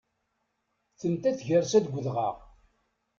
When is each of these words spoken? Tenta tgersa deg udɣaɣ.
Tenta 0.99 1.31
tgersa 1.37 1.79
deg 1.85 1.93
udɣaɣ. 1.97 2.35